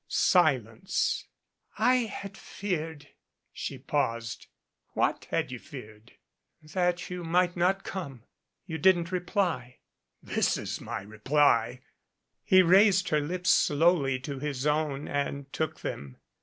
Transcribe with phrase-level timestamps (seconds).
[0.07, 1.27] Silence.
[1.77, 3.09] "I had feared"
[3.53, 4.47] she paused.
[4.95, 6.13] 334 DUO "What had you feared?"
[6.73, 8.23] "That you might not come.
[8.65, 9.77] You didn't reply"
[10.35, 11.81] "This is my reply."
[12.43, 16.17] He raised her lips slowly to his own and took them.